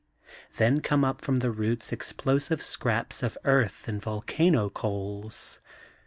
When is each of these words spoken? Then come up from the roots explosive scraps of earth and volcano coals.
Then 0.57 0.81
come 0.81 1.05
up 1.05 1.21
from 1.21 1.35
the 1.35 1.51
roots 1.51 1.91
explosive 1.93 2.59
scraps 2.59 3.21
of 3.21 3.37
earth 3.43 3.87
and 3.87 4.01
volcano 4.01 4.67
coals. 4.71 5.59